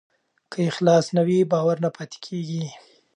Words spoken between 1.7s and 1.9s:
نه